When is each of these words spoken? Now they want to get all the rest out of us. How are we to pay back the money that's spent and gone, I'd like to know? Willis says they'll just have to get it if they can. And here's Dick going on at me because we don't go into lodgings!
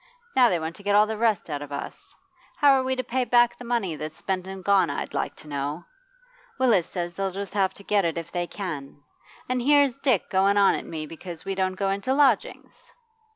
Now 0.35 0.49
they 0.49 0.59
want 0.59 0.75
to 0.77 0.81
get 0.81 0.95
all 0.95 1.05
the 1.05 1.15
rest 1.15 1.47
out 1.47 1.61
of 1.61 1.71
us. 1.71 2.15
How 2.57 2.71
are 2.71 2.81
we 2.83 2.95
to 2.95 3.03
pay 3.03 3.23
back 3.23 3.55
the 3.59 3.63
money 3.63 3.95
that's 3.95 4.17
spent 4.17 4.47
and 4.47 4.63
gone, 4.63 4.89
I'd 4.89 5.13
like 5.13 5.35
to 5.35 5.47
know? 5.47 5.83
Willis 6.57 6.87
says 6.89 7.13
they'll 7.13 7.29
just 7.29 7.53
have 7.53 7.75
to 7.75 7.83
get 7.83 8.03
it 8.03 8.17
if 8.17 8.31
they 8.31 8.47
can. 8.47 9.03
And 9.47 9.61
here's 9.61 9.99
Dick 9.99 10.27
going 10.31 10.57
on 10.57 10.73
at 10.73 10.85
me 10.87 11.05
because 11.05 11.45
we 11.45 11.53
don't 11.53 11.75
go 11.75 11.91
into 11.91 12.15
lodgings! 12.15 12.91